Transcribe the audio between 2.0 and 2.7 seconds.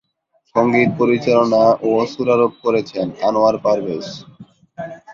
সুরারোপ